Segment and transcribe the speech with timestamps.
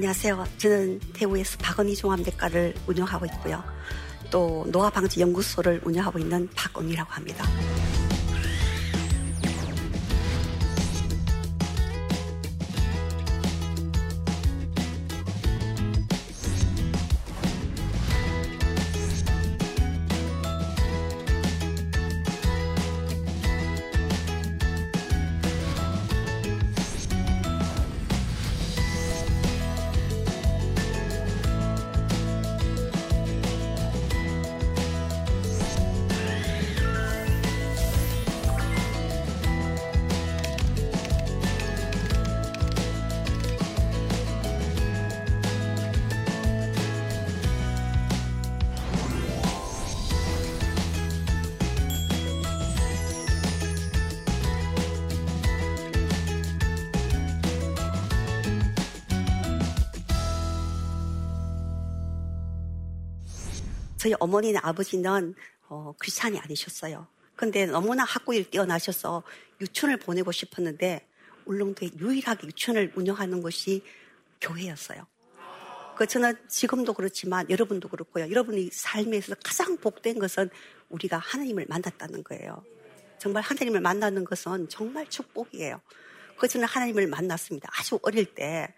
[0.00, 0.46] 안녕하세요.
[0.56, 3.62] 저는 대구에서 박은희 종합내과를 운영하고 있고요.
[4.30, 7.44] 또 노화방지 연구소를 운영하고 있는 박은희라고 합니다.
[64.00, 65.34] 저희 어머니나 아버지는
[65.68, 67.06] 어, 크리스찬이 아니셨어요.
[67.36, 69.22] 근데 너무나 학구일 뛰어나셔서
[69.60, 71.06] 유치원을 보내고 싶었는데
[71.44, 73.84] 울릉도에 유일하게 유치원을 운영하는 것이
[74.40, 75.06] 교회였어요.
[75.98, 78.30] 그 저는 지금도 그렇지만 여러분도 그렇고요.
[78.30, 80.48] 여러분이 삶에서 가장 복된 것은
[80.88, 82.64] 우리가 하나님을 만났다는 거예요.
[83.18, 85.78] 정말 하나님을 만나는 것은 정말 축복이에요.
[86.38, 87.68] 그 저는 하나님을 만났습니다.
[87.78, 88.74] 아주 어릴 때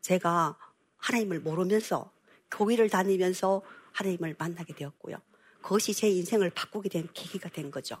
[0.00, 0.58] 제가
[0.96, 2.10] 하나님을 모르면서
[2.50, 3.62] 교회를 다니면서
[3.94, 5.16] 하나님을 만나게 되었고요.
[5.62, 7.96] 그것이 제 인생을 바꾸게 된 계기가 된 거죠.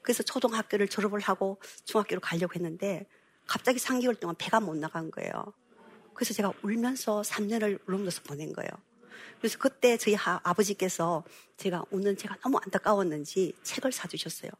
[0.00, 3.06] 그래서 초등학교를 졸업을 하고 중학교로 가려고 했는데
[3.46, 5.52] 갑자기 3개월 동안 배가 못 나간 거예요.
[6.14, 8.70] 그래서 제가 울면서 3년을 울릉도서 보낸 거예요.
[9.38, 11.24] 그래서 그때 저희 하, 아버지께서
[11.56, 14.50] 제가 우는 제가 너무 안타까웠는지 책을 사주셨어요.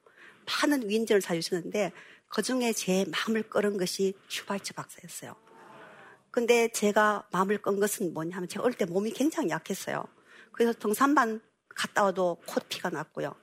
[0.46, 1.92] 많은 위인전을 사주셨는데
[2.28, 5.34] 그 중에 제 마음을 끌은 것이 슈바이처 박사였어요.
[6.30, 10.04] 근데 제가 마음을 끈 것은 뭐냐면 제가 어릴 때 몸이 굉장히 약했어요.
[10.56, 13.34] 그래서 등산반 갔다 와도 코피가 났고요.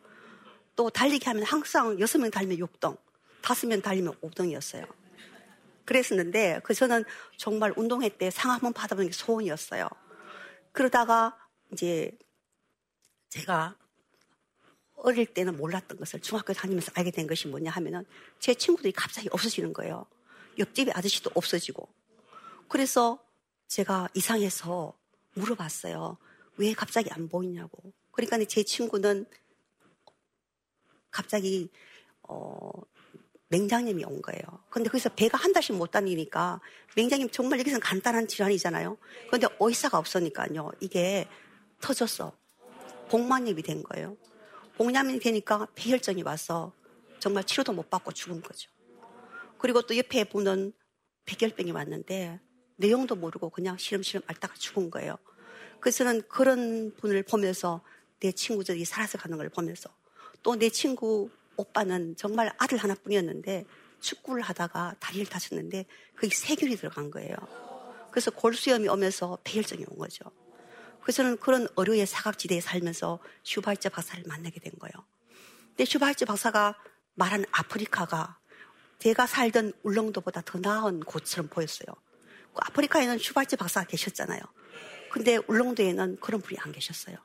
[0.75, 2.97] 또 달리기 하면 항상 여섯 명 달리면 6등,
[3.41, 4.87] 다섯 명 달리면 5등이었어요.
[5.85, 7.03] 그랬었는데 그 저는
[7.37, 9.87] 정말 운동회 때 상 한 번 받아보는 게 소원이었어요.
[10.71, 11.37] 그러다가
[11.71, 12.17] 이제
[13.29, 13.77] 제가
[14.95, 18.05] 어릴 때는 몰랐던 것을 중학교 다니면서 알게 된 것이 뭐냐 하면은
[18.39, 20.05] 제 친구들이 갑자기 없어지는 거예요.
[20.57, 21.87] 옆집의 아저씨도 없어지고.
[22.69, 23.19] 그래서
[23.67, 24.97] 제가 이상해서
[25.33, 26.17] 물어봤어요.
[26.57, 27.93] 왜 갑자기 안 보이냐고.
[28.11, 29.25] 그러니까 제 친구는
[31.09, 31.69] 갑자기
[32.23, 32.71] 어
[33.49, 34.41] 맹장염이 온 거예요.
[34.69, 36.59] 근데 거기서 배가 한 달씩 못 다니니까
[36.95, 38.97] 맹장염 정말 여기서는 간단한 질환이잖아요.
[39.27, 40.71] 그런데 의사가 없으니까요.
[40.79, 41.27] 이게
[41.81, 42.35] 터졌어.
[43.09, 44.17] 복만염이 된 거예요.
[44.77, 46.73] 복만염이 되니까 폐혈증이 와서
[47.19, 48.71] 정말 치료도 못 받고 죽은 거죠.
[49.59, 50.73] 그리고 또 옆에 보는
[51.25, 52.39] 백혈병이 왔는데
[52.75, 55.17] 내용도 모르고 그냥 시름시름 앓다가 죽은 거예요.
[55.83, 57.81] 그래서 는 그런 분을 보면서
[58.21, 59.89] 내 친구들이 살아서 가는 걸 보면서
[60.41, 63.65] 또 내 친구 오빠는 정말 아들 하나뿐이었는데
[63.99, 65.85] 축구를 하다가 다리를 다쳤는데
[66.15, 67.35] 그게 세균이 들어간 거예요.
[68.11, 70.23] 그래서 골수염이 오면서 패혈증이 온 거죠.
[71.01, 74.93] 그래서 는 그런 의료의 사각지대에 살면서 슈바이처 박사를 만나게 된 거예요.
[75.71, 76.77] 근데 슈바이처 박사가
[77.15, 78.39] 말하는 아프리카가
[78.99, 81.87] 제가 살던 울릉도보다 더 나은 곳처럼 보였어요.
[82.53, 84.39] 그 아프리카에는 슈바이처 박사가 계셨잖아요.
[85.13, 87.15] 근데 울릉도에는 그런 분이 안 계셨어요.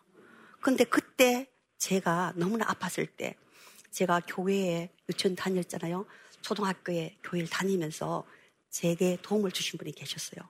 [0.61, 3.35] 근데 그때 제가 너무나 아팠을 때
[3.91, 6.05] 제가 교회에 유치원 다녔잖아요.
[6.43, 8.27] 초등학교에 교회를 다니면서
[8.69, 10.47] 제게 도움을 주신 분이 계셨어요.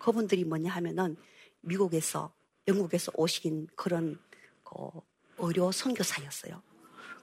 [0.00, 1.16] 그분들이 뭐냐 하면은
[1.60, 2.34] 미국에서
[2.66, 4.18] 영국에서 오신 그런
[4.64, 4.74] 그
[5.38, 6.60] 의료 선교사였어요.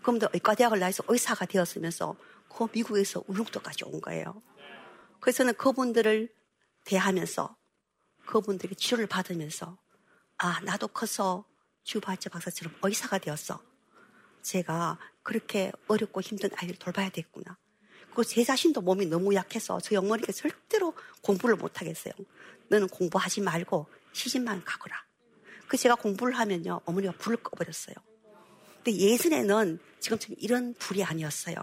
[0.01, 2.15] 그럼도 의과대학을 나와서 의사가 되었으면서
[2.47, 4.41] 그 미국에서 울릉도까지 온 거예요.
[5.19, 6.33] 그래서는 그분들을
[6.85, 7.56] 대하면서
[8.27, 9.77] 그분들이 치료를 받으면서
[10.37, 11.45] 아 나도 커서
[11.83, 13.59] 주바이처 박사처럼 의사가 되었어.
[14.43, 17.57] 제가 그렇게 어렵고 힘든 아이를 돌봐야 되겠구나.
[18.05, 22.13] 그리고 제 자신도 몸이 너무 약해서 저희 어머니가 절대로 공부를 못 하겠어요.
[22.67, 25.05] 너는 공부하지 말고 시집만 가거라.
[25.67, 27.95] 그 제가 공부를 하면요 어머니가 불을 꺼버렸어요.
[28.83, 31.55] 근데 예전에는 지금처럼 이런 불이 아니었어요.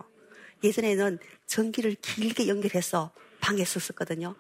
[0.63, 4.35] 예전에는 전기를 길게 연결해서 방에 썼었거든요.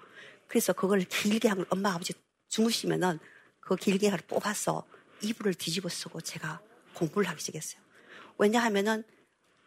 [0.48, 2.12] 그래서 그걸 길게 한 걸 엄마 아버지
[2.48, 3.18] 주무시면은
[3.60, 4.86] 그 길게 를 뽑아서
[5.22, 6.60] 이불을 뒤집어 쓰고 제가
[6.94, 7.82] 공부를 하기 시작했어요.
[8.38, 9.04] 왜냐하면은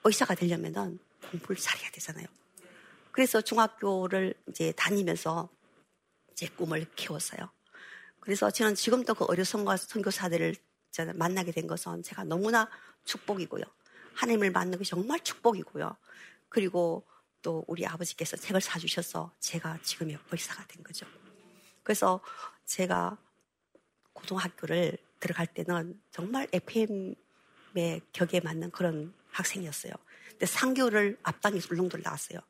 [0.04, 1.00] 의사가 되려면은
[1.32, 2.26] 공부를 잘해야 되잖아요.
[3.12, 5.50] 그래서 중학교를 이제 다니면서
[6.36, 7.50] 제 꿈을 키웠어요.
[8.20, 10.56] 그래서 저는 지금도 그 의료 선교사들을
[11.16, 12.70] 만나게 된 것은 제가 너무나
[13.06, 13.64] 축복이고요.
[14.14, 15.96] 하나님을 만나는 것이 정말 축복이고요.
[16.50, 17.08] 그리고
[17.48, 21.06] 또 우리 아버지께서 책을 사주셔서 제가 지금의 의사가 된 거죠.
[21.82, 22.20] 그래서
[22.66, 23.18] 제가
[24.12, 29.94] 고등학교를 들어갈 때는 정말 FM의 격에 맞는 그런 학생이었어요.
[30.32, 32.42] 근데 3개월을 앞당겨서 울릉도를 나왔어요.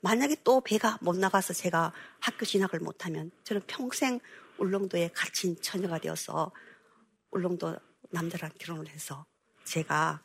[0.00, 4.18] 만약에 또 배가 못 나가서 제가 학교 진학을 못하면 저는 평생
[4.56, 6.52] 울릉도에 갇힌 처녀가 되어서
[7.32, 7.76] 울릉도
[8.12, 9.26] 남자랑 결혼을 해서
[9.64, 10.22] 제가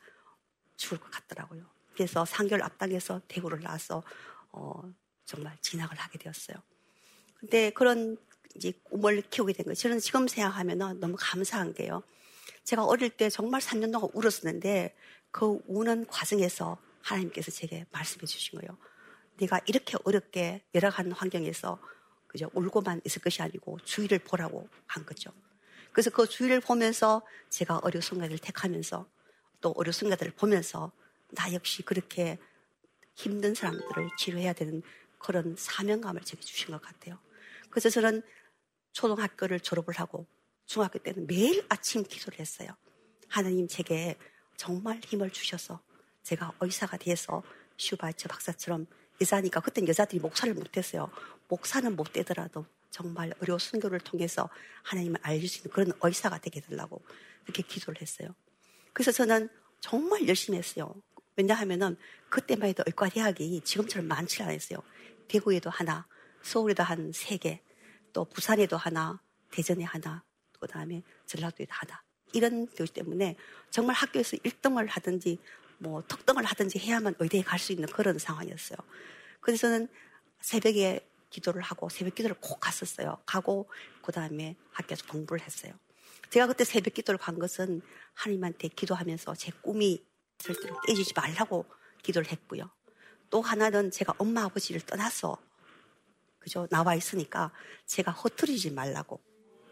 [0.77, 1.72] 죽을 것 같더라고요.
[1.93, 4.03] 그래서 3개월 앞당겨서 대구를 나와서
[4.51, 4.81] 어,
[5.25, 6.57] 정말 진학을 하게 되었어요.
[7.39, 8.17] 근데 그런
[8.55, 9.75] 이제 꿈을 키우게 된 거예요.
[9.75, 12.03] 저는 지금 생각하면 너무 감사한 게요.
[12.63, 14.95] 제가 어릴 때 정말 3년 동안 울었었는데
[15.31, 18.77] 그 우는 과정에서 하나님께서 제게 말씀해 주신 거예요.
[19.37, 21.79] 네가 이렇게 어렵게 열악한 환경에서
[22.27, 25.31] 그죠 울고만 있을 것이 아니고 주위를 보라고 한 거죠.
[25.91, 29.07] 그래서 그 주위를 보면서 제가 어려운 순간을 택하면서
[29.61, 30.91] 또 어려운 순간들을 보면서
[31.35, 32.37] 나 역시 그렇게
[33.15, 34.81] 힘든 사람들을 치료해야 되는
[35.19, 37.19] 그런 사명감을 제게 주신 것 같아요.
[37.69, 38.21] 그래서 저는
[38.91, 40.27] 초등학교를 졸업을 하고
[40.65, 42.69] 중학교 때는 매일 아침 기도를 했어요.
[43.27, 44.17] 하나님 제게
[44.57, 45.81] 정말 힘을 주셔서
[46.23, 47.43] 제가 의사가 돼서
[47.77, 48.85] 슈바이처 박사처럼
[49.21, 51.09] 여자니까 그땐 여자들이 목사를 못했어요.
[51.47, 54.49] 목사는 못 되더라도 정말 어려운 순교를 통해서
[54.83, 57.01] 하나님을 알릴 수 있는 그런 의사가 되게 되려고
[57.45, 58.35] 이렇게 기도를 했어요.
[58.93, 59.49] 그래서 저는
[59.81, 60.93] 정말 열심히 했어요.
[61.35, 61.97] 왜냐 하면은
[62.29, 64.79] 그때만 해도 의과 대학이 지금처럼 많지 않았어요.
[65.27, 66.07] 대구에도 하나,
[66.41, 67.61] 서울에도 한 세 개,
[68.11, 69.21] 또 부산에도 하나,
[69.51, 70.23] 대전에 하나,
[70.59, 72.01] 그 다음에 전라도에도 하나.
[72.33, 73.35] 이런 교시 때문에
[73.69, 75.39] 정말 학교에서 1등을 하든지
[75.79, 78.77] 뭐 특등을 하든지 해야만 의대에 갈 수 있는 그런 상황이었어요.
[79.41, 79.87] 그래서 저는
[80.41, 83.17] 새벽에 기도를 하고 새벽 기도를 꼭 갔었어요.
[83.25, 83.69] 가고
[84.01, 85.73] 그 다음에 학교에서 공부를 했어요.
[86.29, 87.81] 제가 그때 새벽 기도를 간 것은
[88.13, 90.03] 하나님한테 기도하면서 제 꿈이
[90.43, 91.65] 절대로 깨지지 말라고
[92.01, 92.69] 기도를 했고요.
[93.29, 95.37] 또 하나는 제가 엄마 아버지를 떠나서
[96.39, 97.51] 그죠 나와 있으니까
[97.85, 99.21] 제가 허투리지 말라고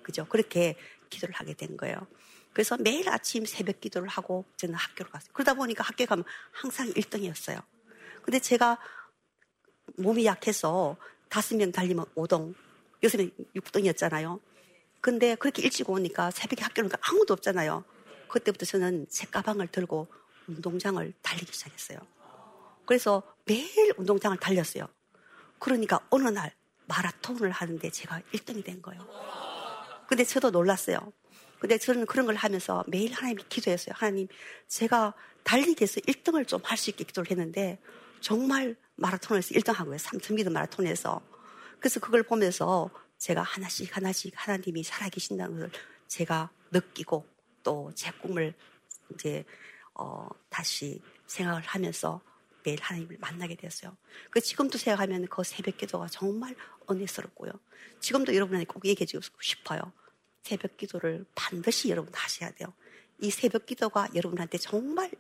[0.02, 0.78] 그죠 그렇게
[1.10, 2.08] 기도를 하게 된 거예요.
[2.54, 5.30] 그래서 매일 아침 새벽 기도를 하고 저는 학교를 갔어요.
[5.34, 7.62] 그러다 보니까 학교에 가면 항상 1등이었어요.
[8.24, 8.78] 근데 제가
[9.98, 10.96] 몸이 약해서
[11.28, 12.54] 다섯 명 달리면 5등,
[13.04, 14.40] 여섯 명 6등이었잖아요.
[15.02, 17.84] 근데 그렇게 일찍 오니까 새벽에 학교를 가니까 아무도 없잖아요.
[18.30, 20.08] 그때부터 저는 제 가방을 들고
[20.48, 22.00] 운동장을 달리기 시작했어요.
[22.86, 24.88] 그래서 매일 운동장을 달렸어요.
[25.60, 26.54] 그러니까 어느 날
[26.88, 29.08] 마라톤을 하는데 제가 1등이 된 거예요.
[30.08, 31.00] 근데 저도 놀랐어요.
[31.60, 33.94] 근데 저는 그런 걸 하면서 매일 하나님이 기도했어요.
[33.96, 34.28] 하나님,
[34.68, 37.80] 제가 달리기에서 1등을 좀 할 수 있게 기도를 했는데
[38.20, 39.98] 정말 마라톤에서 1등 하고요.
[39.98, 41.22] 3,000m 마라톤에서.
[41.80, 42.90] 그래서 그걸 보면서
[43.20, 45.72] 제가 하나씩 하나씩 하나님이 살아계신다는 것을
[46.08, 47.26] 제가 느끼고
[47.64, 48.54] 또 제 꿈을
[49.14, 49.46] 이제
[49.94, 52.22] 어, 다시 생각을 하면서
[52.64, 53.96] 매일 하나님을 만나게 되었어요.
[54.30, 56.56] 그 지금도 생각하면 그 새벽 기도가 정말
[56.90, 57.52] 은혜스럽고요.
[58.00, 59.82] 지금도 여러분한테 꼭 얘기해 주고 싶어요.
[60.44, 62.74] 새벽 기도를 반드시 여러분 하셔야 돼요.
[63.20, 65.12] 이 새벽 기도가 여러분한테 정말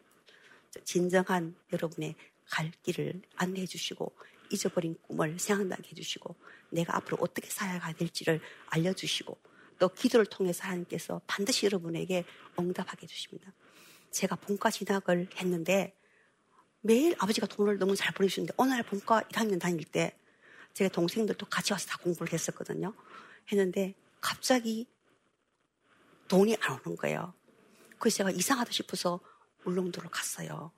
[0.83, 2.15] 진정한 여러분의
[2.49, 4.13] 갈 길을 안내해 주시고
[4.51, 6.35] 잊어버린 꿈을 생각나게 해주시고
[6.69, 9.37] 내가 앞으로 어떻게 살아가야 될지를 알려주시고
[9.79, 12.25] 또 기도를 통해서 하나님께서 반드시 여러분에게
[12.59, 13.51] 응답하게 해주십니다.
[14.11, 15.97] 제가 본과 진학을 했는데
[16.81, 20.17] 매일 아버지가 돈을 너무 잘 보내주시는데 어느 날 본과 1학년 다닐 때
[20.73, 22.93] 제가 동생들도 같이 와서 다 공부를 했었거든요.
[23.51, 24.87] 했는데 갑자기
[26.27, 27.33] 돈이 안 오는 거예요.
[27.99, 29.19] 그래서 제가 이상하다 싶어서
[29.65, 30.71] 울릉도로 갔어요.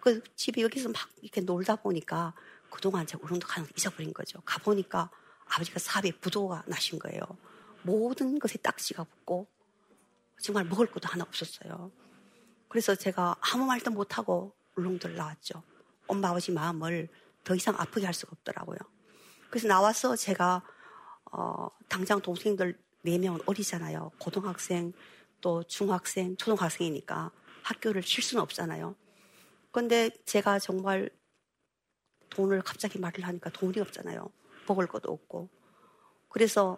[0.00, 2.34] 그 집에 여기서 막 이렇게 놀다 보니까
[2.70, 4.40] 그동안 제가 울릉도 가는 걸 잊어버린 거죠.
[4.44, 5.10] 가보니까
[5.46, 7.20] 아버지가 사업에 부도가 나신 거예요.
[7.82, 9.46] 모든 것에 딱지가 붙고
[10.40, 11.90] 정말 먹을 것도 하나 없었어요.
[12.76, 15.62] 그래서 제가 아무 말도 못하고 울릉도를 나왔죠.
[16.08, 17.08] 엄마 아버지 마음을
[17.42, 18.76] 더 이상 아프게 할 수가 없더라고요.
[19.48, 20.62] 그래서 나와서 제가
[21.32, 24.12] 어, 당장 동생들 4명은 어리잖아요.
[24.18, 24.92] 고등학생,
[25.40, 27.30] 또 중학생, 초등학생이니까
[27.62, 28.94] 학교를 칠 수는 없잖아요.
[29.72, 31.08] 그런데 제가 정말
[32.28, 34.30] 돈을 갑자기 말을 하니까 돈이 없잖아요.
[34.68, 35.48] 먹을 것도 없고.
[36.28, 36.76] 그래서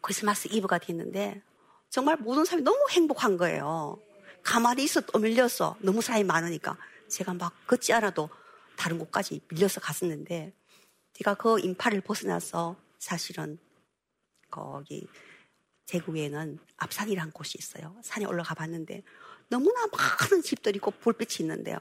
[0.00, 1.42] 크리스마스 이브가 됐는데
[1.90, 4.00] 정말 모든 사람이 너무 행복한 거예요.
[4.44, 6.76] 가만히 있어 또 밀려서 너무 사람이 많으니까
[7.08, 8.28] 제가 막 걷지 않아도
[8.76, 10.52] 다른 곳까지 밀려서 갔었는데
[11.14, 13.58] 제가 그 인파를 벗어나서 사실은
[14.50, 15.08] 거기
[15.86, 17.96] 대구에는 앞산이라는 곳이 있어요.
[18.02, 19.02] 산에 올라가 봤는데
[19.48, 21.78] 너무나 많은 집들이 있고 불빛이 있는데요.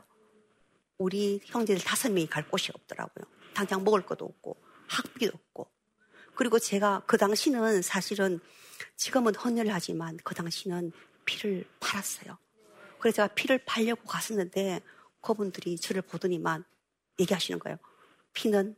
[0.98, 3.26] 우리 형제들 다섯 명이 갈 곳이 없더라고요.
[3.54, 5.68] 당장 먹을 것도 없고 학비도 없고
[6.36, 8.40] 그리고 제가 그 당시는 사실은
[8.96, 10.92] 지금은 헌혈하지만 그 당시는
[11.26, 12.38] 피를 팔았어요.
[13.04, 14.80] 그래서 제가 피를 팔려고 갔었는데
[15.20, 16.64] 그분들이 저를 보더니만
[17.20, 17.78] 얘기하시는 거예요.
[18.32, 18.78] 피는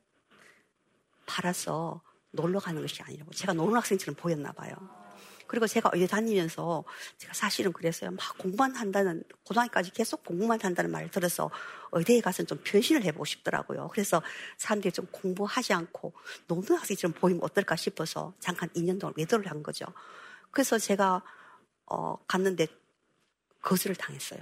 [1.28, 2.02] 팔아서
[2.32, 4.74] 놀러 가는 것이 아니라고 제가 노는 학생처럼 보였나 봐요.
[5.46, 6.84] 그리고 제가 의대 다니면서
[7.20, 8.10] 제가 사실은 그랬어요.
[8.10, 11.52] 막 공부만 한다는 고등학교까지 계속 공부만 한다는 말을 들어서
[11.92, 13.90] 의대에 가서 좀 변신을 해보고 싶더라고요.
[13.90, 14.24] 그래서
[14.58, 16.14] 사람들이 좀 공부하지 않고
[16.48, 19.86] 노는 학생처럼 보이면 어떨까 싶어서 잠깐 2년 동안 외도를 한 거죠.
[20.50, 21.22] 그래서 제가
[21.86, 22.66] 어, 갔는데
[23.66, 24.42] 거절을 당했어요.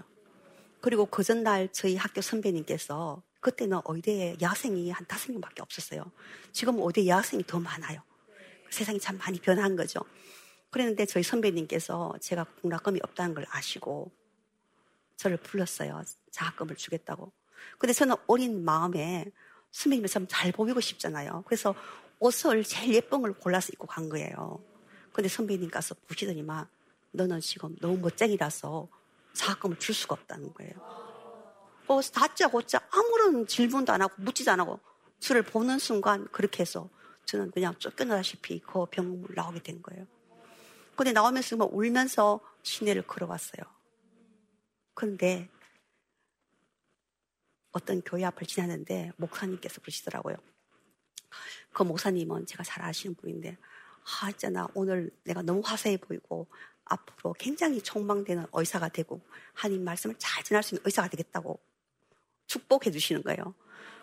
[0.81, 6.11] 그리고 그 전날 저희 학교 선배님께서 그때는 의대에 여학생이 한 다섯 명밖에 없었어요.
[6.51, 8.01] 지금 의대 여학생이 더 많아요.
[8.69, 10.01] 세상이 참 많이 변한 거죠.
[10.71, 14.11] 그랬는데 저희 선배님께서 제가 공락금이 없다는 걸 아시고
[15.15, 16.03] 저를 불렀어요.
[16.31, 17.31] 장학금을 주겠다고.
[17.77, 19.25] 근데 저는 어린 마음에
[19.71, 21.43] 선배님이 참잘 보이고 싶잖아요.
[21.45, 21.73] 그래서
[22.19, 24.61] 옷을 제일 예쁜 걸 골라서 입고 간 거예요.
[25.13, 26.67] 근데 선배님 가서 보시더니만
[27.11, 28.89] 너는 지금 너무 멋쟁이라서
[29.33, 30.73] 장학금을 줄 수가 없다는 거예요.
[31.87, 34.79] 어, 다짜고짜 아무런 질문도 안 하고 묻지도 안 하고
[35.19, 36.89] 저를 보는 순간 그렇게 해서
[37.25, 40.05] 저는 그냥 쫓겨나다시피 그 병원을 나오게 된 거예요.
[40.95, 43.63] 근데 나오면서 막 울면서 시내를 걸어왔어요.
[44.93, 45.49] 그런데
[47.71, 50.37] 어떤 교회 앞을 지나는데 목사님께서 그러시더라고요.
[51.73, 53.57] 그 목사님은 제가 잘 아시는 분인데,
[54.21, 54.67] 아, 있잖아.
[54.75, 56.47] 오늘 내가 너무 화사해 보이고,
[56.85, 59.21] 앞으로 굉장히 촉망되는 의사가 되고,
[59.53, 61.59] 하나님 말씀을 잘 전할 수 있는 의사가 되겠다고
[62.47, 63.55] 축복해 주시는 거예요.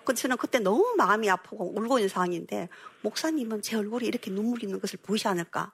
[0.05, 2.69] 근데 저는 그때 너무 마음이 아프고 울고 있는 상황인데,
[3.03, 5.73] 목사님은 제 얼굴이 이렇게 눈물이 있는 것을 보이지 않을까?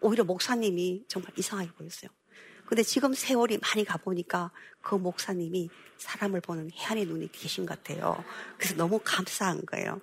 [0.00, 2.10] 오히려 목사님이 정말 이상하게 보였어요.
[2.66, 4.50] 근데 지금 세월이 많이 가보니까
[4.80, 8.24] 그 목사님이 사람을 보는 해안의 눈이 계신 것 같아요.
[8.56, 10.00] 그래서 너무 감사한 거예요.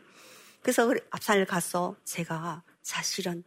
[0.62, 3.44] 그래서 앞산을 가서 제가 사실은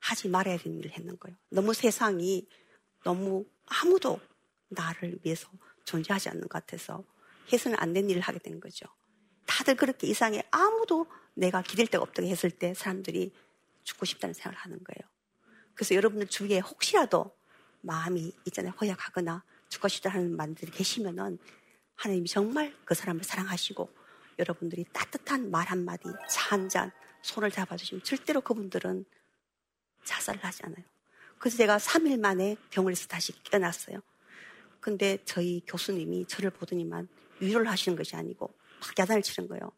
[0.00, 1.36] 하지 말아야 되는 일을 했는 거예요.
[1.50, 2.48] 너무 세상이
[3.04, 4.20] 너무 아무도
[4.68, 5.48] 나를 위해서
[5.84, 7.04] 존재하지 않는 것 같아서
[7.52, 8.86] 해서는 안 된 일을 하게 된 거죠.
[9.46, 13.32] 다들 그렇게 이상해 아무도 내가 기댈 데가 없다고 했을 때 사람들이
[13.84, 15.08] 죽고 싶다는 생각을 하는 거예요.
[15.74, 17.34] 그래서 여러분들 주위에 혹시라도
[17.80, 18.72] 마음이 있잖아요.
[18.80, 21.38] 허약하거나 죽고 싶다 하는 분들이 계시면은
[21.94, 23.90] 하나님이 정말 그 사람을 사랑하시고
[24.38, 29.04] 여러분들이 따뜻한 말 한마디, 차 한 잔, 손을 잡아주시면 절대로 그분들은
[30.08, 30.84] 자살을 하지 않아요.
[31.38, 34.00] 그래서 제가 3일 만에 병원에서 다시 깨어났어요.
[34.80, 37.08] 근데 저희 교수님이 저를 보더니만
[37.40, 39.70] 위로를 하시는 것이 아니고 막 야단을 치는 거예요.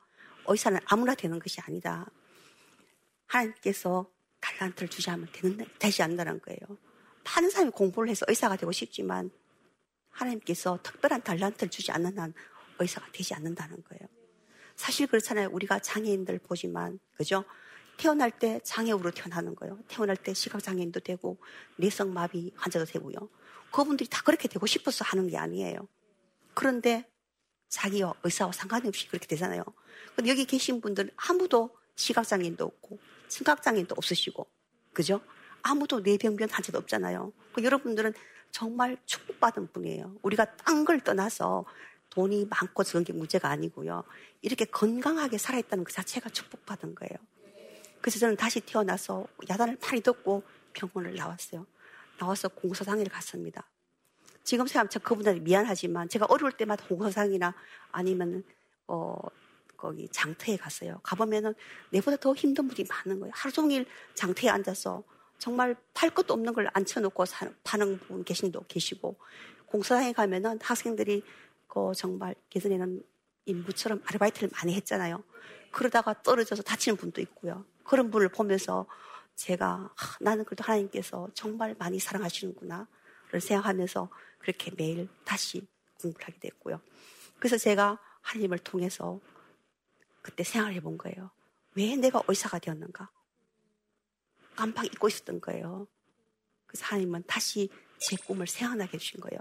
[0.46, 2.06] 의사는 아무나 되는 것이 아니다.
[3.26, 4.10] 하나님께서
[4.40, 6.60] 달란트를 주지 않으면 되는, 되지 않는다는 거예요.
[7.24, 9.30] 많은 사람이 공부를 해서 의사가 되고 싶지만
[10.10, 12.32] 하나님께서 특별한 달란트를 주지 않는 한
[12.78, 14.08] 의사가 되지 않는다는 거예요.
[14.76, 15.50] 사실 그렇잖아요.
[15.52, 17.44] 우리가 장애인들 보지만, 그죠?
[18.00, 19.78] 태어날 때 장애우로 태어나는 거예요.
[19.86, 21.36] 태어날 때 시각장애인도 되고,
[21.76, 23.14] 뇌성마비 환자도 되고요.
[23.70, 25.86] 그분들이 다 그렇게 되고 싶어서 하는 게 아니에요.
[26.54, 27.06] 그런데
[27.68, 29.62] 자기와 의사와 상관 없이 그렇게 되잖아요.
[30.16, 34.46] 근데 여기 계신 분들은 아무도 시각장애인도 없고, 청각장애인도 없으시고,
[34.94, 35.20] 그죠?
[35.60, 37.34] 아무도 뇌병변 환자도 없잖아요.
[37.52, 38.14] 그 여러분들은
[38.50, 40.16] 정말 축복받은 분이에요.
[40.22, 41.66] 우리가 딴 걸 떠나서
[42.08, 44.04] 돈이 많고 적은 게 문제가 아니고요.
[44.40, 47.18] 이렇게 건강하게 살아있다는 그 자체가 축복받은 거예요.
[48.00, 50.42] 그래서 저는 다시 태어나서 야단을 많이 듣고
[50.72, 51.66] 병원을 나왔어요.
[52.18, 53.68] 나와서 공소상회를 갔습니다.
[54.42, 57.54] 지금 생각하면 그분들이 미안하지만 제가 어려울 때마다 공소상이나
[57.92, 58.42] 아니면
[58.86, 59.16] 어
[59.76, 61.00] 거기 장터에 갔어요.
[61.02, 61.54] 가보면은
[61.90, 63.32] 내보다 더 힘든 분이 많은 거예요.
[63.34, 65.02] 하루 종일 장터에 앉아서
[65.38, 67.24] 정말 팔 것도 없는 걸 앉혀놓고
[67.64, 69.16] 파는 분 계신도 계시고
[69.66, 71.22] 공사장에 가면은 학생들이
[71.66, 73.02] 그 정말 예전에는
[73.46, 75.22] 인부처럼 아르바이트를 많이 했잖아요.
[75.70, 77.64] 그러다가 떨어져서 다치는 분도 있고요.
[77.90, 78.86] 그런 분을 보면서
[79.34, 85.66] 제가 아, 나는 그래도 하나님께서 정말 많이 사랑하시는구나를 생각하면서 그렇게 매일 다시
[86.00, 86.80] 공부를 하게 됐고요.
[87.40, 89.18] 그래서 제가 하나님을 통해서
[90.22, 91.32] 그때 생각을 해본 거예요.
[91.74, 93.10] 왜 내가 의사가 되었는가?
[94.54, 95.88] 깜빡 잊고 있었던 거예요.
[96.68, 99.40] 그래서 하나님은 다시 제 꿈을 생각나게 해주신 거예요.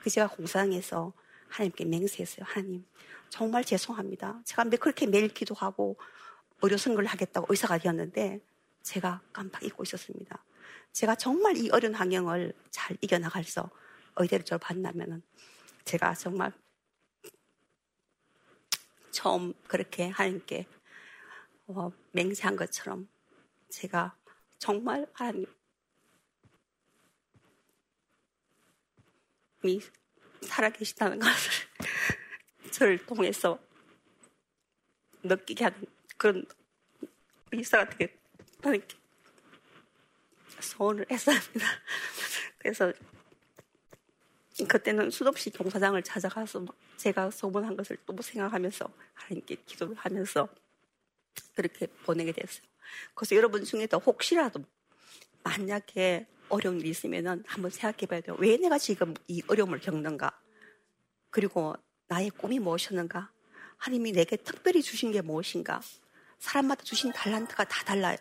[0.00, 1.12] 그 제가 공상에서
[1.48, 2.46] 하나님께 맹세했어요.
[2.48, 2.86] 하나님,
[3.28, 4.40] 정말 죄송합니다.
[4.46, 5.98] 제가 그렇게 매일 기도하고
[6.62, 8.40] 의료 선거를 하겠다고 의사가 되었는데
[8.82, 10.44] 제가 깜빡 잊고 있었습니다.
[10.92, 13.68] 제가 정말 이 어려운 환경을 잘 이겨나갈서
[14.16, 15.22] 의대를 졸업한다면
[15.84, 16.52] 제가 정말
[19.10, 20.66] 처음 그렇게 하나님께
[21.66, 23.08] 어, 맹세한 것처럼
[23.68, 24.16] 제가
[24.58, 25.46] 정말 하나님이
[30.42, 31.52] 살아계시다는 것을
[32.72, 33.58] 저를 통해서
[35.22, 35.86] 느끼게 하는
[36.22, 36.46] 그런
[37.50, 38.16] 의사가 되게
[38.62, 38.96] 하나님께
[40.60, 41.66] 소원을 했습니다.
[42.58, 42.92] 그래서
[44.68, 46.64] 그때는 수없이 경사장을 찾아가서
[46.96, 50.48] 제가 소문한 것을 또 생각하면서 하나님께 기도를 하면서
[51.56, 52.62] 그렇게 보내게 됐어요.
[53.16, 54.64] 그래서 여러분 중에도 혹시라도
[55.42, 58.36] 만약에 어려운 일이 있으면은 한번 생각해 봐야 돼요.
[58.38, 60.40] 왜 내가 지금 이 어려움을 겪는가?
[61.30, 61.74] 그리고
[62.06, 63.32] 나의 꿈이 무엇이었는가?
[63.78, 65.80] 하나님이 내게 특별히 주신 게 무엇인가?
[66.42, 68.16] 사람마다 주신 달란트가 다 달라요.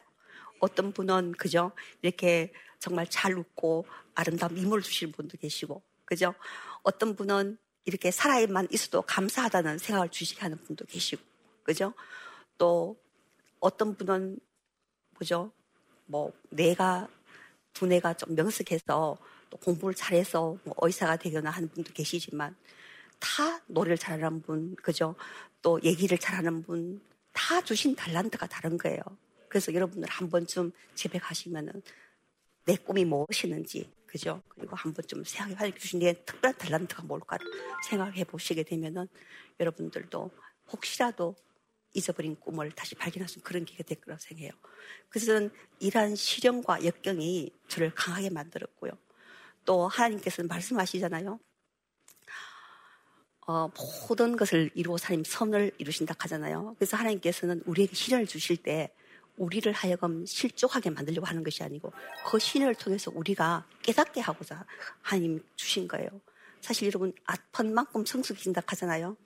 [0.59, 1.71] 어떤 분은 그죠?
[2.03, 6.35] 이렇게 정말 잘 웃고 아름다운 미모를 주시는 분도 계시고, 그죠?
[6.83, 11.21] 어떤 분은 이렇게 살아만 있어도 감사하다는 생각을 주시게 하는 분도 계시고,
[11.63, 11.95] 그죠?
[12.59, 12.95] 또
[13.59, 14.37] 어떤 분은
[15.17, 15.51] 그죠?
[16.05, 17.07] 뭐 내가
[17.73, 19.17] 두뇌가 좀 명석해서
[19.49, 22.55] 또 공부를 잘해서 뭐 의사가 되거나 하는 분도 계시지만
[23.19, 25.15] 다 노래를 잘하는 분, 그죠?
[25.63, 27.01] 또 얘기를 잘하는 분,
[27.51, 29.01] 다 주신 달란트가 다른 거예요.
[29.49, 31.81] 그래서 여러분들 한 번쯤 집에 가시면은
[32.63, 34.41] 내 꿈이 무엇이는지, 그죠?
[34.47, 37.37] 그리고 한 번쯤 생각해 주신 내 특별한 달란트가 뭘까
[37.89, 39.05] 생각해 보시게 되면은
[39.59, 40.31] 여러분들도
[40.71, 41.35] 혹시라도
[41.93, 44.53] 잊어버린 꿈을 다시 발견할 수 있는 그런 기회가 될 거라고 생각해요.
[45.09, 48.93] 그래서 저는 이러한 시련과 역경이 저를 강하게 만들었고요.
[49.65, 51.37] 또 하나님께서는 말씀하시잖아요.
[53.47, 53.69] 어,
[54.07, 56.75] 모든 것을 이루어 하나님 선을 이루신다 하잖아요.
[56.77, 58.93] 그래서 하나님께서는 우리에게 시련을 주실 때
[59.37, 61.91] 우리를 하여금 실족하게 만들려고 하는 것이 아니고
[62.27, 64.65] 그 신을 통해서 우리가 깨닫게 하고자
[65.01, 66.09] 하나님 주신 거예요.
[66.61, 69.17] 사실 여러분 아픈 만큼 성숙해진다 하잖아요.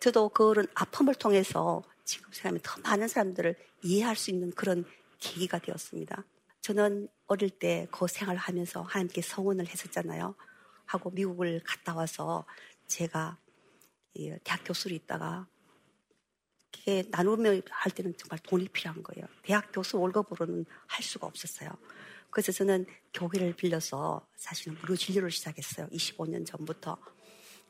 [0.00, 4.84] 저도 그런 아픔을 통해서 지금 생각하면 더 많은 사람들을 이해할 수 있는 그런
[5.18, 6.24] 계기가 되었습니다.
[6.62, 10.34] 저는 어릴 때 그 생활을 하면서 하나님께 성원을 했었잖아요.
[10.86, 12.44] 하고 미국을 갔다 와서
[12.86, 13.38] 제가
[14.14, 15.46] 대학 교수로 있다가
[16.72, 19.26] 그게 나누며 할 때는 정말 돈이 필요한 거예요.
[19.42, 21.70] 대학 교수 월급으로는 할 수가 없었어요.
[22.30, 25.88] 그래서 저는 교회를 빌려서 사실은 무료 진료를 시작했어요.
[25.88, 26.96] 25년 전부터.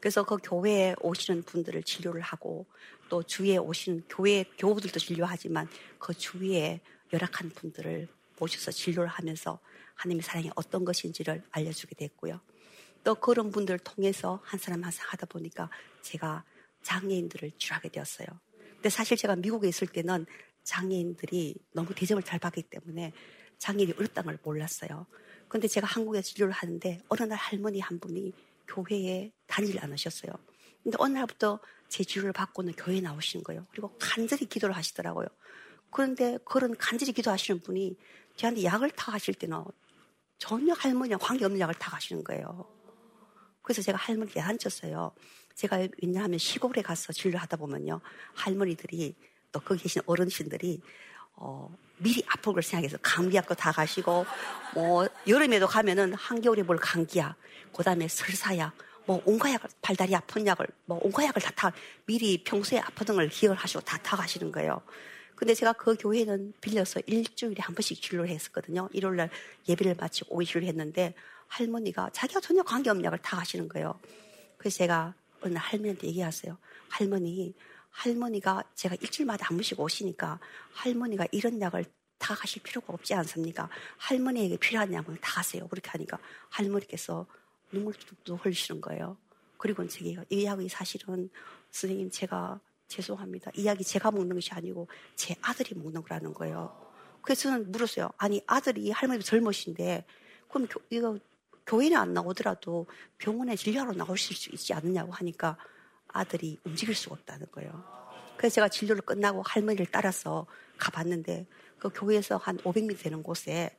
[0.00, 2.66] 그래서 그 교회에 오시는 분들을 진료를 하고
[3.08, 6.80] 또 주위에 오시는 교회 교우들도 진료하지만 그 주위에
[7.12, 9.58] 열악한 분들을 모셔서 진료를 하면서
[9.94, 12.40] 하나님의 사랑이 어떤 것인지를 알려주게 됐고요.
[13.04, 15.70] 또 그런 분들을 통해서 한 사람 한 사람 하다 보니까
[16.02, 16.44] 제가
[16.82, 18.26] 장애인들을 치료하게 되었어요.
[18.74, 20.26] 근데 사실 제가 미국에 있을 때는
[20.64, 23.12] 장애인들이 너무 대접을 잘 받기 때문에
[23.58, 25.06] 장애인이 어렵다는 걸 몰랐어요.
[25.48, 28.32] 근데 제가 한국에 진료를 하는데 어느 날 할머니 한 분이
[28.68, 30.32] 교회에 다니질 않으셨어요.
[30.82, 33.66] 근데 어느 날부터 제 치료를 받고는 교회에 나오시는 거예요.
[33.70, 35.26] 그리고 간절히 기도를 하시더라고요.
[35.90, 37.96] 그런데 그런 간절히 기도하시는 분이
[38.36, 39.64] 저한테 약을 타가실 때는
[40.38, 42.64] 전혀 할머니와 관계없는 약을 타 가시는 거예요.
[43.62, 45.12] 그래서 제가 할머니께 앉혔어요.
[45.54, 48.00] 제가 왜냐하면 시골에 가서 진료하다 보면요.
[48.34, 49.14] 할머니들이
[49.52, 50.80] 또 거기 계신 어르신들이
[51.36, 54.26] 어, 미리 아플 걸 생각해서 감기약도 다 가시고
[54.74, 57.36] 뭐 여름에도 가면은 한겨울에 뭘 감기약,
[57.74, 58.72] 그다음에 설사약,
[59.06, 61.72] 뭐 온갖 약을 발다리 아픈 약을 뭐 온갖 약을 다 타
[62.06, 64.80] 미리 평소에 아프던 걸 기억을 하시고 다 타 가시는 거예요.
[65.34, 68.88] 근데 제가 그 교회는 빌려서 일주일에 한 번씩 진료를 했었거든요.
[68.92, 69.30] 일요일 날
[69.68, 71.14] 예배를 마치고 오이 진료를 했는데
[71.48, 73.98] 할머니가 자기가 전혀 관계없는 약을 다 가시는 거예요.
[74.58, 76.56] 그래서 제가 어느 날 할머니한테 얘기하세요.
[76.88, 77.54] 할머니,
[77.90, 80.38] 할머니가 제가 일주일마다 한 번씩 오시니까
[80.72, 81.84] 할머니가 이런 약을
[82.18, 83.68] 다 가실 필요가 없지 않습니까?
[83.96, 85.66] 할머니에게 필요한 약을 다 가세요.
[85.68, 86.18] 그렇게 하니까
[86.50, 87.26] 할머니께서
[87.72, 89.16] 눈물 뚝뚝 흘리시는 거예요.
[89.56, 91.30] 그리고 제가 이 약이 사실은
[91.70, 93.50] 선생님 제가 죄송합니다.
[93.54, 96.90] 이 약이 제가 먹는 것이 아니고 제 아들이 먹는 거라는 거예요.
[97.22, 98.10] 그래서 저는 물었어요.
[98.16, 100.04] 아니 아들이 할머니도 젊으신데
[100.48, 101.18] 그럼 교, 이거
[101.70, 105.56] 교회는 안 나오더라도 병원에 진료하러 나오실 수 있지 않느냐고 하니까
[106.08, 107.84] 아들이 움직일 수가 없다는 거예요.
[108.36, 110.46] 그래서 제가 진료를 끝나고 할머니를 따라서
[110.78, 111.46] 가봤는데
[111.78, 113.70] 그 교회에서 한 500m 되는 곳에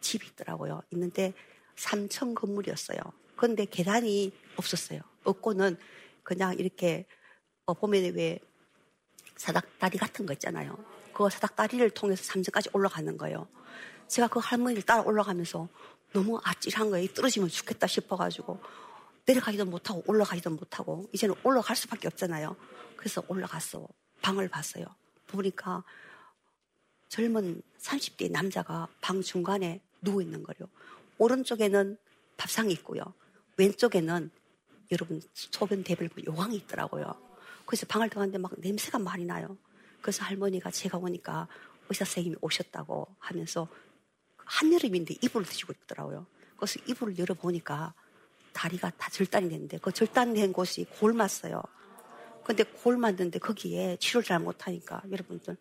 [0.00, 0.82] 집이 있더라고요.
[0.90, 1.32] 있는데
[1.76, 2.98] 3층 건물이었어요.
[3.36, 5.00] 그런데 계단이 없었어요.
[5.24, 5.78] 없고는
[6.22, 7.06] 그냥 이렇게
[7.64, 8.38] 어, 보면 왜
[9.36, 10.76] 사닥다리 같은 거 있잖아요.
[11.14, 13.48] 그 사닥다리를 통해서 3층까지 올라가는 거예요.
[14.08, 15.68] 제가 그 할머니를 따라 올라가면서
[16.12, 17.08] 너무 아찔한 거예요.
[17.08, 18.60] 떨어지면 죽겠다 싶어가지고
[19.26, 22.56] 내려가기도 못하고 올라가기도 못하고 이제는 올라갈 수밖에 없잖아요.
[22.96, 23.86] 그래서 올라갔어.
[24.22, 24.86] 방을 봤어요.
[25.26, 25.82] 보니까
[27.08, 30.68] 젊은 30대 남자가 방 중간에 누워 있는 거예요.
[31.18, 31.96] 오른쪽에는
[32.36, 33.02] 밥상이 있고요.
[33.56, 34.30] 왼쪽에는
[34.92, 37.14] 여러분 소변 대별 요강이 있더라고요.
[37.66, 39.56] 그래서 방을 들어갔는데 막 냄새가 많이 나요.
[40.00, 41.48] 그래서 할머니가 제가 오니까
[41.88, 43.68] 의사 선생님이 오셨다고 하면서
[44.44, 46.26] 한여름인데 이불을 드시고 있더라고요.
[46.56, 47.94] 그래서 이불을 열어보니까
[48.52, 51.62] 다리가 다 절단이 됐는데 그 절단된 곳이 골맞어요.
[52.44, 55.56] 근데 골 맞는데 거기에 치료를 잘 못하니까 여러분들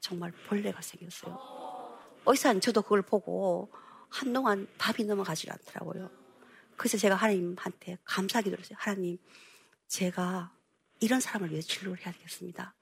[0.00, 1.38] 정말 벌레가 생겼어요.
[2.26, 3.70] 의사는 저도 그걸 보고
[4.08, 6.10] 한동안 밥이 넘어가지 않더라고요.
[6.76, 8.76] 그래서 제가 하나님한테 감사하게 들었어요.
[8.78, 9.18] 하나님,
[9.88, 10.52] 제가
[11.00, 12.74] 이런 사람을 위해 진료를 해야 되겠습니다.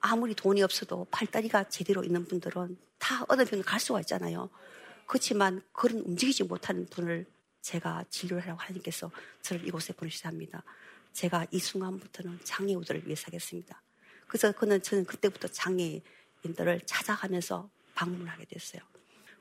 [0.00, 4.50] 아무리 돈이 없어도 팔다리가 제대로 있는 분들은 다 어느 병원 갈 수가 있잖아요.
[5.06, 7.26] 그렇지만 그런 움직이지 못하는 분을
[7.62, 9.10] 제가 진료를 하라고 하나님께서
[9.42, 10.62] 저를 이곳에 보내시합니다.
[11.12, 13.82] 제가 이 순간부터는 장애우들을 위해 서 하겠습니다
[14.26, 18.82] 그래서 그는 저는 그때부터 장애인들을 찾아가면서 방문하게 됐어요.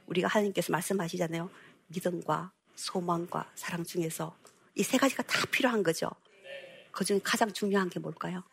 [0.08, 1.50] 우리가 하나님께서 말씀하시잖아요.
[1.88, 4.36] 믿음과 소망과 사랑 중에서
[4.76, 6.10] 이 세 가지가 다 필요한 거죠.
[6.92, 8.44] 그 중에 가장 중요한 게 뭘까요?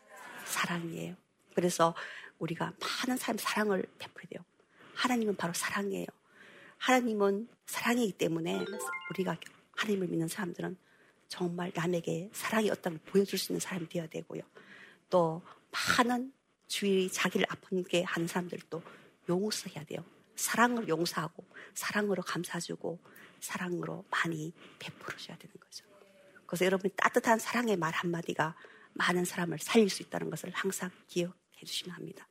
[0.45, 1.15] 사랑이에요.
[1.55, 1.95] 그래서
[2.37, 4.45] 우리가 많은 사람 사랑을 베풀어야 돼요.
[4.93, 6.05] 하나님은 바로 사랑이에요.
[6.77, 8.63] 하나님은 사랑이기 때문에
[9.09, 9.37] 우리가
[9.75, 10.77] 하나님을 믿는 사람들은
[11.27, 14.41] 정말 남에게 사랑이 어떤 걸 보여줄 수 있는 사람이 되어야 되고요.
[15.09, 15.41] 또
[15.97, 16.33] 많은
[16.67, 18.81] 주위 자기를 아프게 하는 사람들도
[19.29, 20.03] 용서해야 돼요.
[20.35, 22.99] 사랑을 용서하고 사랑으로 감사주고
[23.39, 25.85] 사랑으로 많이 베풀어줘야 되는 거죠.
[26.45, 28.55] 그래서 여러분이 따뜻한 사랑의 말 한마디가
[28.93, 31.33] 많은 사람을 살릴 수 있다는 것을 항상 기억해
[31.65, 32.27] 주시면 합니다.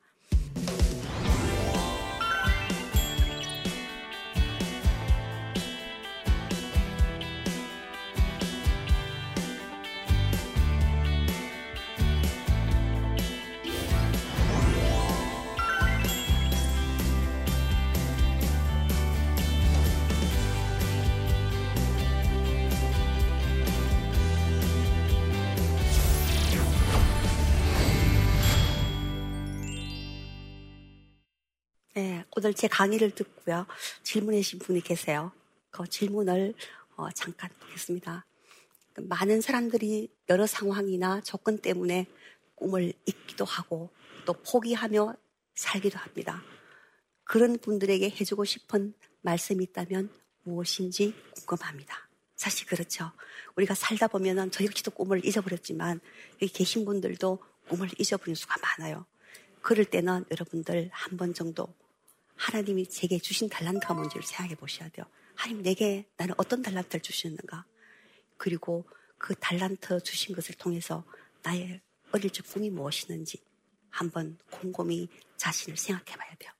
[31.97, 33.65] 오늘 제 강의를 듣고요.
[34.03, 35.31] 질문해 주신 분이 계세요.
[35.71, 36.53] 그 질문을
[36.97, 38.25] 어, 잠깐 보겠습니다.
[38.97, 42.05] 많은 사람들이 여러 상황이나 조건 때문에
[42.55, 43.91] 꿈을 잊기도 하고
[44.25, 45.15] 또 포기하며
[45.55, 46.43] 살기도 합니다.
[47.23, 50.09] 그런 분들에게 해주고 싶은 말씀이 있다면
[50.43, 52.09] 무엇인지 궁금합니다.
[52.35, 53.09] 사실 그렇죠.
[53.55, 56.01] 우리가 살다 보면은 저 역시도 꿈을 잊어버렸지만
[56.41, 59.05] 여기 계신 분들도 꿈을 잊어버린 수가 많아요.
[59.61, 61.73] 그럴 때는 여러분들 한 번 정도
[62.35, 65.05] 하나님이 제게 주신 달란트가 뭔지를 생각해 보셔야 돼요.
[65.35, 67.65] 하나님 내게 나는 어떤 달란트를 주셨는가?
[68.37, 68.85] 그리고
[69.17, 71.05] 그 달란트 주신 것을 통해서
[71.43, 73.41] 나의 어릴 적 꿈이 무엇이는지
[73.89, 76.51] 한번 곰곰이 자신을 생각해 봐야 돼요.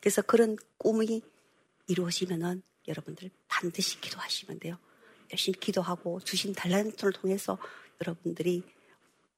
[0.00, 1.22] 그래서 그런 꿈이
[1.86, 4.78] 이루어지면은 여러분들 반드시 기도하시면 돼요.
[5.32, 7.58] 열심히 기도하고 주신 달란트를 통해서
[8.00, 8.62] 여러분들이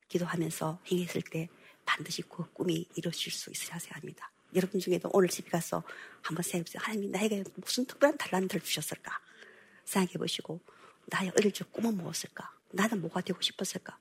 [0.08, 1.48] 기도하면서 행했을 때
[1.84, 4.30] 반드시 그 꿈이 이루어질 수 있어야 합니다.
[4.54, 5.82] 여러분 중에도 오늘 집에 가서
[6.22, 6.80] 한번 생각해보세요.
[6.82, 9.12] 하나님이 나에게 무슨 특별한 달란트를 주셨을까?
[9.84, 10.60] 생각해보시고
[11.06, 12.50] 나의 어릴 적 꿈은 무엇일까?
[12.70, 13.98] 나는 뭐가 되고 싶었을까?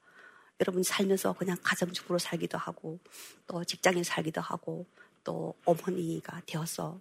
[0.60, 3.00] 여러분 살면서 그냥 가정주부로 살기도 하고
[3.46, 4.88] 또 직장인 살기도 하고
[5.24, 7.00] 또 어머니가 되어서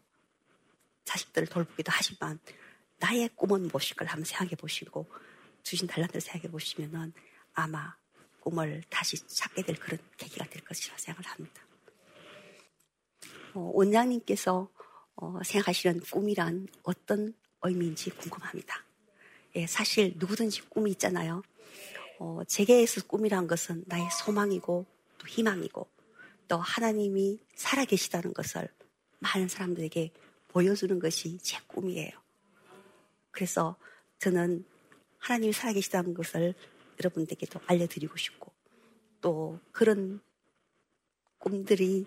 [1.04, 2.38] 자식들을 돌보기도 하지만
[2.98, 5.10] 나의 꿈은 무엇일까를 한번 생각해 보시고
[5.62, 7.12] 주신 달란트를 생각해 보시면은
[7.54, 7.96] 아마
[8.40, 11.65] 꿈을 다시 찾게 될 그런 계기가 될 것이라 생각을 합니다.
[13.56, 14.68] 어, 원장님께서
[15.16, 18.84] 어, 생각하시는 꿈이란 어떤 의미인지 궁금합니다.
[19.54, 21.42] 예, 사실 누구든지 꿈이 있잖아요.
[22.18, 24.84] 어, 제게에서 꿈이란 것은 나의 소망이고
[25.16, 25.88] 또 희망이고
[26.48, 28.68] 또 하나님이 살아계시다는 것을
[29.20, 30.12] 많은 사람들에게
[30.48, 32.10] 보여주는 것이 제 꿈이에요.
[33.30, 33.76] 그래서
[34.18, 34.66] 저는
[35.16, 36.54] 하나님이 살아계시다는 것을
[37.00, 38.52] 여러분들에게도 알려드리고 싶고
[39.22, 40.20] 또 그런
[41.38, 42.06] 꿈들이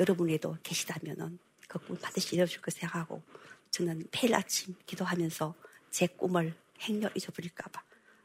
[0.00, 3.22] 여러분에도 계시다면은 그 꿈을 반드시 이뤄줄 거 생각하고
[3.70, 5.54] 저는 매일 아침 기도하면서
[5.90, 7.82] 제 꿈을 행여 잊어버릴까봐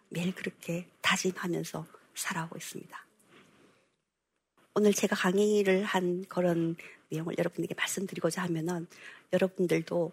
[0.10, 1.86] 매일 그렇게 다짐하면서
[2.16, 3.06] 살아오고 있습니다.
[4.74, 6.78] 오늘 제가 강의를 한 그런
[7.10, 8.88] 내용을 여러분에게 말씀드리고자 하면은
[9.34, 10.12] 여러분들도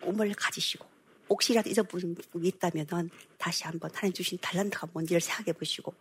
[0.00, 0.86] 꿈을 가지시고
[1.28, 5.92] 혹시라도 잊어버린 꿈이 있다면은 다시 한번 하나님 주신 달란트가 뭔지를 생각해 보시고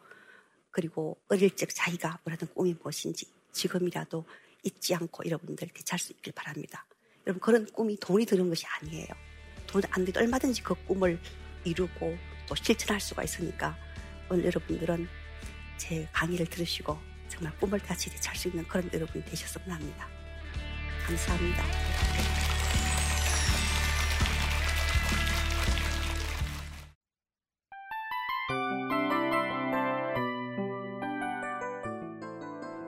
[0.69, 4.23] 그리고 어릴 적 자기가 원하던 꿈이 무엇인지 지금이라도
[4.67, 6.85] 잊지 않고 여러분들 되찾을 수 있길 바랍니다.
[7.25, 9.07] 여러분 그런 꿈이 돈이 드는 것이 아니에요.
[9.65, 11.19] 돈안 들도 얼마든지 그 꿈을
[11.63, 13.77] 이루고 또 실천할 수가 있으니까
[14.29, 15.07] 오늘 여러분들은
[15.77, 16.97] 제 강의를 들으시고
[17.29, 20.07] 정말 꿈을 다시 되찾을 수 있는 그런 여러분이 되셨으면 합니다.
[21.05, 21.63] 감사합니다.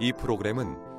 [0.01, 0.98] 이 프로그램은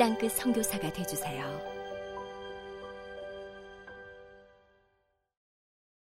[0.00, 1.69] 땅끝 성교사가 되주세요